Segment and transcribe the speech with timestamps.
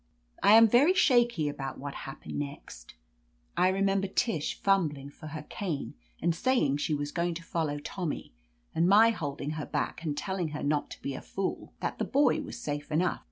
[0.41, 2.95] I am very shaky about what happened next.
[3.55, 8.33] I remember Tish fumbling for her cane, and sa3ring she was going to follow Tommy,
[8.73, 12.05] and my holding her back and telling her not to be a fool— ^that the
[12.05, 13.19] boy was safe enough.